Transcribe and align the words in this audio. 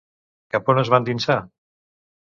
Cap 0.55 0.71
on 0.75 0.81
es 0.85 0.91
va 0.95 1.03
endinsar? 1.05 1.39